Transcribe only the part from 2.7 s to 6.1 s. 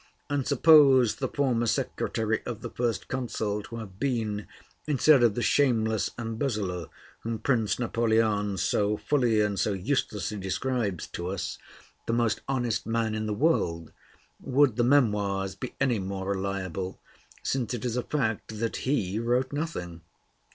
First Consul to have been, instead of the shameless